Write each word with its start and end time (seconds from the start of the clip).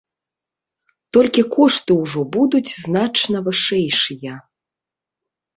Толькі 1.17 1.41
кошты 1.55 1.91
ўжо 2.03 2.21
будуць 2.37 2.73
значна 2.85 3.37
вышэйшыя. 3.49 4.33